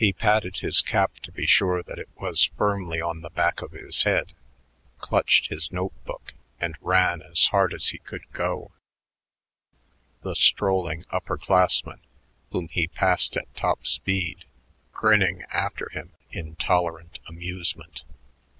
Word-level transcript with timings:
He 0.03 0.13
patted 0.13 0.57
his 0.57 0.81
cap 0.81 1.19
to 1.19 1.31
be 1.31 1.45
sure 1.45 1.83
that 1.83 1.99
it 1.99 2.09
was 2.15 2.49
firmly 2.57 2.99
on 2.99 3.21
the 3.21 3.29
back 3.29 3.61
of 3.61 3.73
his 3.73 4.01
head, 4.01 4.33
clutched 4.97 5.49
his 5.49 5.71
note 5.71 5.93
book, 6.05 6.33
and 6.59 6.75
ran 6.81 7.21
as 7.21 7.45
hard 7.51 7.71
as 7.71 7.89
he 7.89 7.99
could 7.99 8.23
go, 8.31 8.71
the 10.23 10.35
strolling 10.35 11.05
upper 11.11 11.37
classmen, 11.37 12.01
whom 12.51 12.67
he 12.69 12.87
passed 12.87 13.37
at 13.37 13.53
top 13.55 13.85
speed, 13.85 14.45
grinning 14.91 15.43
after 15.53 15.87
him 15.91 16.13
in 16.31 16.55
tolerant 16.55 17.19
amusement. 17.27 18.01